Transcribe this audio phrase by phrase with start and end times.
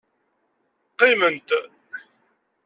[0.91, 1.45] Qqiment.